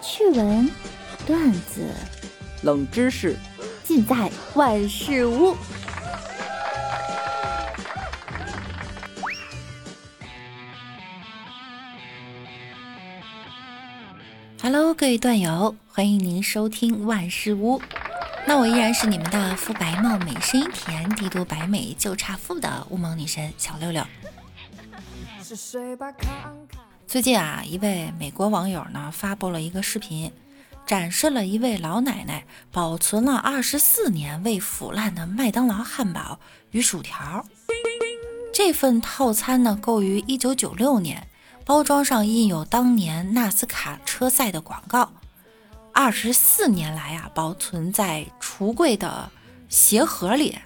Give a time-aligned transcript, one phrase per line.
[0.00, 0.70] 趣闻、
[1.26, 1.92] 段子、
[2.62, 3.36] 冷知识，
[3.82, 5.56] 尽在万事屋。
[14.62, 17.80] Hello，各位段友，欢迎您收听万事屋。
[18.46, 24.04] 那我依然是你们的肤白貌美、声音甜、帝都白美就差富的乌蒙女神小六六。
[27.08, 30.30] 最近啊，一位美国网友呢发布了一个视频，
[30.84, 36.38] 展示了一位老奶奶保存了二十四年未腐烂的麦当劳汉堡
[36.70, 37.46] 与薯条。
[38.52, 41.26] 这份套餐呢，购于一九九六年，
[41.64, 45.10] 包装上印有当年纳斯卡车赛的广告。
[45.94, 49.30] 二十四年来啊，保存在橱柜的
[49.70, 50.58] 鞋盒里，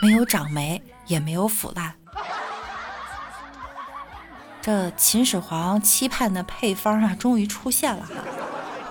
[0.00, 1.92] 没有长霉，也没有腐烂。
[4.68, 8.22] 这秦始皇期盼的配方啊，终于出现了哈！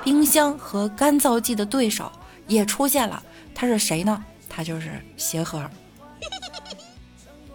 [0.03, 2.11] 冰箱和干燥剂的对手
[2.47, 3.21] 也出现了，
[3.53, 4.25] 它是谁呢？
[4.49, 5.69] 它就是鞋盒，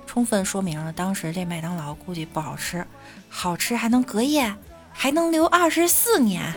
[0.07, 2.87] 充分说明了当时这麦当劳估计不好吃，
[3.29, 4.55] 好吃还能隔夜，
[4.93, 6.55] 还能留二十四年。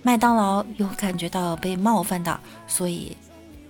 [0.00, 3.14] 麦当劳又感觉到被冒犯到，所以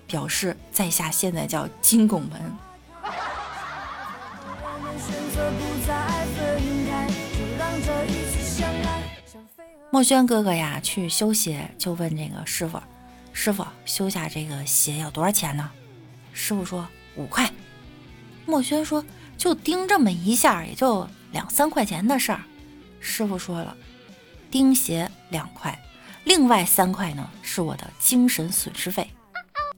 [0.06, 2.40] 表示在下现在叫金拱门。
[9.94, 12.82] 墨轩哥哥呀，去修鞋就问这个师傅
[13.32, 15.70] ：“师傅，修下这个鞋要多少钱呢？”
[16.34, 17.48] 师傅说：“五块。”
[18.44, 19.04] 墨轩说
[19.38, 22.42] ：“就钉这么一下，也就两三块钱的事儿。”
[22.98, 23.76] 师傅说了
[24.50, 25.80] ：“钉鞋两块，
[26.24, 29.08] 另外三块呢是我的精神损失费。”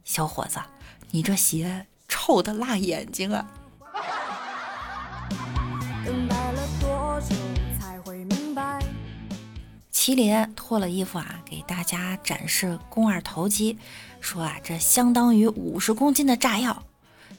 [0.02, 0.58] 小伙子，
[1.10, 3.46] 你这鞋臭的辣眼睛啊！
[10.06, 13.76] 麒麟脱了衣服啊，给大家展示肱二头肌，
[14.20, 16.84] 说啊，这相当于五十公斤的炸药。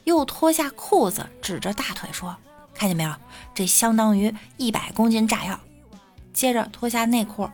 [0.04, 2.36] 又脱下裤子，指着大腿说
[2.76, 3.14] ：“看见没有？
[3.54, 5.58] 这相当于一百公斤炸药。”
[6.34, 7.48] 接着脱下内裤，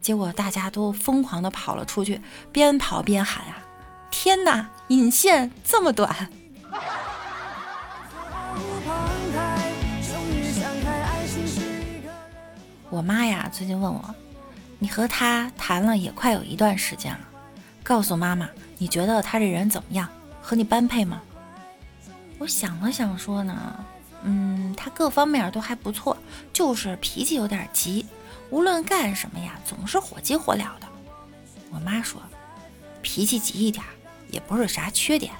[0.00, 2.18] 结果大家都疯狂的跑了出去，
[2.50, 3.58] 边跑边喊啊
[4.10, 6.30] ：“天哪，引线这么短！”
[12.92, 14.14] 我妈呀，最近问我，
[14.78, 17.20] 你和他谈了也快有一段时间了，
[17.82, 20.06] 告诉妈妈，你觉得他这人怎么样？
[20.42, 21.22] 和你般配吗？
[22.36, 23.82] 我想了想说呢，
[24.24, 26.14] 嗯，他各方面都还不错，
[26.52, 28.04] 就是脾气有点急，
[28.50, 30.86] 无论干什么呀，总是火急火燎的。
[31.70, 32.20] 我妈说，
[33.00, 33.82] 脾气急一点
[34.28, 35.32] 也不是啥缺点，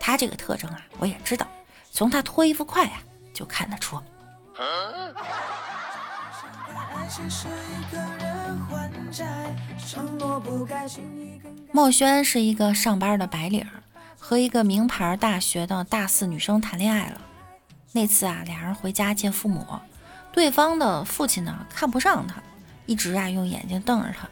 [0.00, 1.46] 他这个特征啊，我也知道，
[1.92, 3.02] 从他脱衣服快呀
[3.34, 4.00] 就看得出。
[11.72, 13.66] 墨轩是一个上班的白领，
[14.16, 17.20] 和一个名牌大学的大四女生谈恋爱了。
[17.90, 19.66] 那次啊，俩人回家见父母，
[20.30, 22.40] 对方的父亲呢看不上他，
[22.86, 24.28] 一直啊用眼睛瞪着他。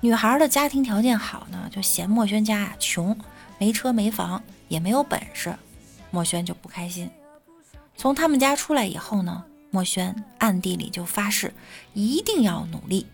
[0.00, 3.16] 女孩的家庭条件好呢，就嫌墨轩家啊穷，
[3.58, 5.52] 没车没房，也没有本事，
[6.12, 7.10] 墨轩就不开心。
[7.96, 9.44] 从他们家出来以后呢。
[9.74, 11.52] 墨轩暗地里就发誓，
[11.94, 13.08] 一定要努力。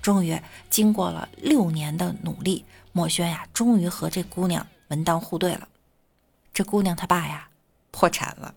[0.00, 0.40] 终于，
[0.70, 5.66] 经过了六年的努力，墨轩呀，终于和这姑娘门当户对了。
[6.52, 7.48] 这姑娘她爸呀，
[7.90, 8.54] 破产了。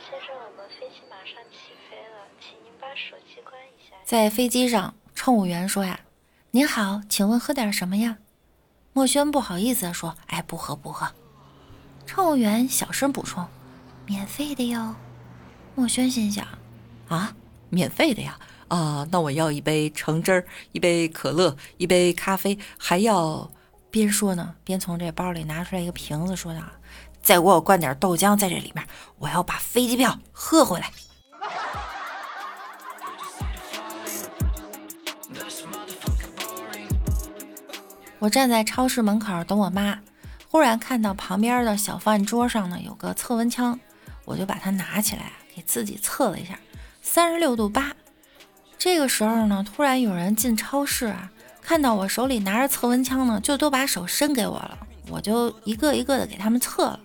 [0.00, 3.94] 先生，我们飞机马上起飞了，请您把手机关一下。
[4.04, 6.00] 在飞机上，乘务员说呀
[6.50, 8.18] ：“您好，请问喝点什么呀？”
[8.92, 11.12] 墨轩不好意思地说：“哎，不喝不喝。”
[12.06, 13.46] 乘务员小声补充。
[14.08, 14.94] 免费的哟，
[15.74, 16.48] 墨轩心想：
[17.08, 17.34] 啊，
[17.68, 18.38] 免费的呀！
[18.68, 23.50] 啊，那我要一杯橙汁儿，一杯可乐，一杯咖啡，还要……
[23.90, 26.60] 边说呢，边从这包里拿出来一个瓶子，说道
[27.22, 28.82] ：“再给我灌点豆浆在这里面，
[29.18, 30.90] 我要把飞机票喝回来。
[38.18, 39.98] ”我站在超市门口等我妈，
[40.50, 43.78] 忽然看到旁边的小饭桌上呢有个测温枪。
[44.28, 46.58] 我就把它拿起来，给自己测了一下，
[47.00, 47.96] 三十六度八。
[48.76, 51.32] 这个时候呢，突然有人进超市啊，
[51.62, 54.78] 看到我手里拿着测温枪呢，就都把手伸给我了。
[55.08, 57.00] 我就一个一个的给他们测了，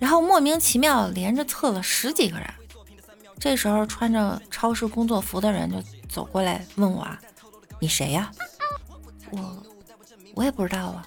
[0.00, 2.46] 然后莫名其妙连着测了十几个人。
[3.38, 7.06] 这时候穿着超市工作服的人就走过来问我
[7.78, 8.32] ：“你谁呀？”
[9.30, 9.64] 我
[10.34, 11.06] 我也不知道啊。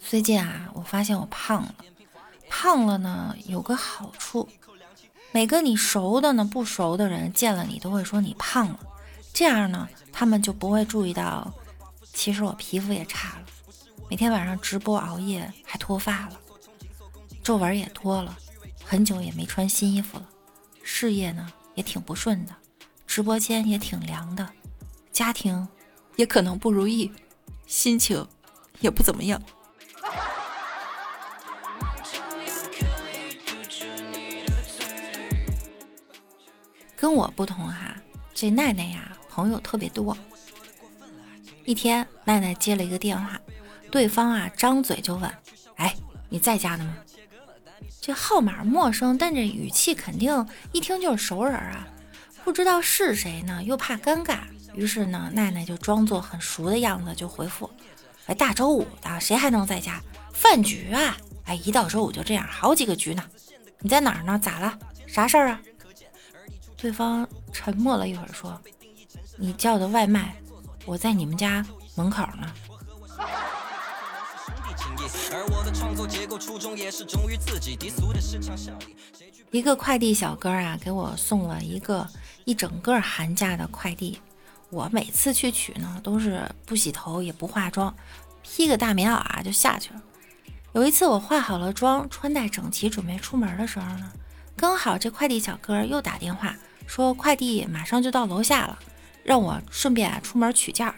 [0.00, 1.74] 最近啊，我发现我胖了。
[2.48, 4.48] 胖了呢，有个好处，
[5.32, 8.78] 每个你熟的呢、不熟的人见了你都会说你胖了，
[9.32, 11.52] 这样呢，他们就不会注意到，
[12.12, 13.46] 其实我皮肤也差了，
[14.10, 16.38] 每天晚上直播熬夜还脱发了，
[17.42, 18.36] 皱纹也多了，
[18.84, 20.28] 很久也没穿新衣服了，
[20.82, 22.54] 事业呢也挺不顺的，
[23.06, 24.46] 直播间也挺凉的，
[25.12, 25.68] 家庭
[26.16, 27.12] 也可能不如意，
[27.66, 28.26] 心情
[28.80, 29.40] 也不怎么样。
[36.96, 37.94] 跟我不同哈，
[38.32, 40.16] 这奈奈呀朋友特别多。
[41.64, 43.38] 一天，奈奈接了一个电话，
[43.90, 45.30] 对方啊张嘴就问
[45.76, 45.94] ：“哎，
[46.28, 46.96] 你在家呢吗？”
[48.00, 51.86] 这号码陌生，但这语气肯定一听就是熟人啊。
[52.44, 54.40] 不知道是谁呢，又怕尴尬，
[54.74, 57.70] 于是呢，奈奈就装作很熟的样子就回复
[58.26, 60.00] ：“哎，大周五的，谁还能在家？
[60.32, 61.16] 饭局啊！
[61.44, 63.22] 哎，一到周五就这样，好几个局呢。
[63.80, 64.38] 你在哪儿呢？
[64.38, 64.78] 咋了？
[65.06, 65.60] 啥事儿啊？”
[66.76, 68.60] 对方沉默了一会儿，说
[69.36, 70.34] ：“你叫的外卖，
[70.84, 71.64] 我在你们家
[71.94, 72.52] 门口呢。”
[79.50, 82.08] 一个快递小哥啊，给我送了一个
[82.44, 84.18] 一整个寒假的快递。
[84.72, 87.94] 我每次去取呢，都是不洗头也不化妆，
[88.42, 90.02] 披个大棉袄啊就下去了。
[90.72, 94.10] 有一次我化好了妆，穿戴整齐，准备出门的时候呢，
[94.56, 96.56] 刚好这快递小哥又打电话。
[96.86, 98.78] 说快递马上就到楼下了，
[99.22, 100.92] 让我顺便出门取件。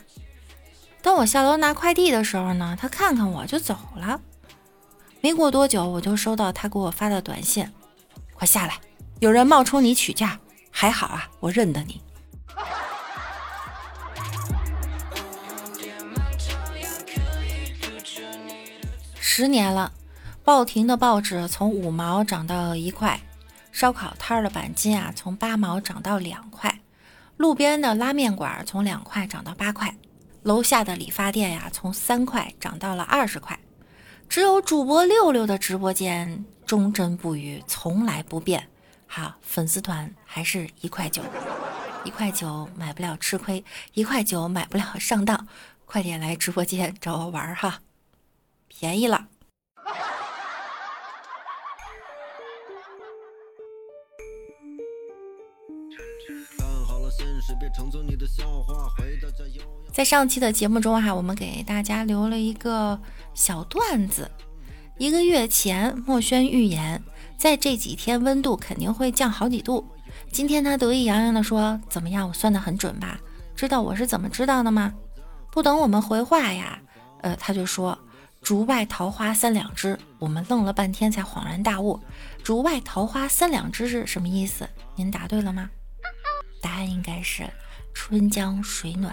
[1.03, 4.21] 当我下楼拿快递的时候呢，他看看我就走了。
[5.21, 7.69] 没过多久，我就收到他给我发的短信
[8.35, 8.79] ：“快下来，
[9.19, 10.39] 有人冒充你取件，
[10.71, 12.01] 还好啊，我认得你。”
[19.37, 19.93] 十年了，
[20.45, 23.21] 报亭的报纸从五毛涨到一块。
[23.73, 26.71] 烧烤摊的板筋啊，从八毛涨到两块；
[27.37, 29.89] 路边的拉面馆从两块涨到八块；
[30.45, 33.59] 楼下的理发店呀，从三块涨到了二十块。
[34.29, 38.69] 只有主播六六的直播间忠贞不渝，从来不变。
[39.09, 41.21] 好，粉丝团还是一块九，
[42.05, 43.65] 一块九买不了吃亏，
[43.95, 45.49] 一块九买不了上当。
[45.87, 47.81] 快点来直播间找我玩哈，
[48.79, 49.29] 便宜了。
[59.93, 63.01] 在上期的节目中哈，我们给大家留了一个
[63.33, 64.29] 小段子。
[64.99, 67.01] 一个月前，墨轩预言，
[67.39, 69.87] 在这几天温度肯定会降好几度。
[70.33, 73.21] 今天他得意洋洋地说：“怎么样，我算得很准吧？
[73.55, 74.93] 知道我是怎么知道的吗？”
[75.53, 76.81] 不等我们回话呀，
[77.23, 77.97] 呃，他就说
[78.45, 82.01] ：“竹外桃花三两枝。”我们愣了半天才恍然大悟
[82.45, 85.71] ：“竹外桃花三两枝是什么意思？”您答对了吗？
[86.63, 87.51] 答案应该是
[87.93, 89.13] “春江水暖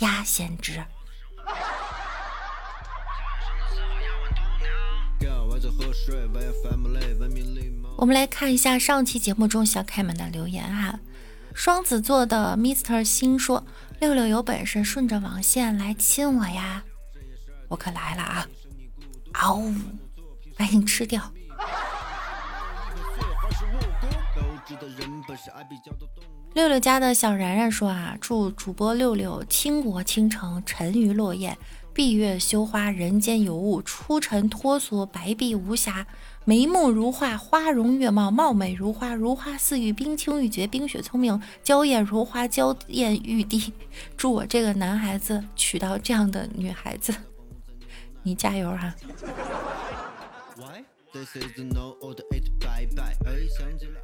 [0.00, 0.84] 鸭先知”。
[7.96, 11.00] 我们来看一下上期节目中小凯们的留言哈。
[11.54, 13.64] 双子座的 Mister 星说
[13.98, 16.84] ：“六六有本事顺着网线来亲我呀！”
[17.68, 18.46] 我可来了啊！
[19.32, 19.74] 嗷呜，
[20.56, 21.22] 把你吃掉。
[26.54, 31.56] 六六家的小然然说啊，祝主播六六倾国倾城，沉鱼落雁，
[31.92, 36.06] 闭月羞花，人间尤物，出尘脱俗，白璧无瑕，
[36.44, 43.72] 眉目如画，花容月貌，貌美如花，如花似玉，冰清玉洁，冰雪聪明，娇艳如花，娇艳欲滴。
[44.16, 47.14] 祝我这个男孩子娶到这样的女孩子，
[48.26, 48.92] 你加油哈！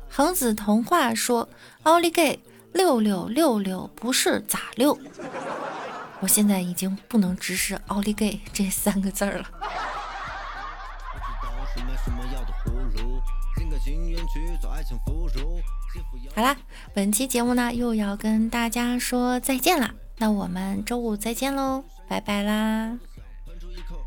[0.09, 1.49] 恒子童话说
[1.83, 2.39] ：“奥利给，
[2.73, 4.97] 六六六六不是咋六？”
[6.23, 9.51] 我现在已经不能直视“奥利给”这三个字儿了。
[16.37, 16.57] 好啦，
[16.95, 22.97] 本期节目呢又要跟大家说再见啦，那我们周五再见喽，拜拜啦！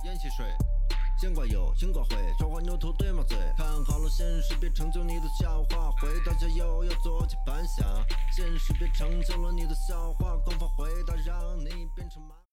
[0.05, 0.45] 烟气水
[1.19, 3.35] 见惯有，听惯会，说话牛头对马嘴。
[3.57, 5.89] 看好了，现实别成就你的笑话。
[5.99, 7.83] 回到家又要做起半夏，
[8.31, 10.35] 现实别成就了你的笑话。
[10.45, 12.35] 官方回答让你变成马。